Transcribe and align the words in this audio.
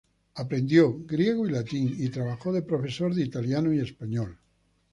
Aprendió 0.37 0.97
griego 1.05 1.45
y 1.47 1.51
latín 1.51 1.95
y 1.99 2.09
trabajó 2.09 2.51
de 2.51 2.63
profesor 2.63 3.13
de 3.13 3.21
italiano 3.23 3.71
y 3.71 3.81
español. 3.81 4.35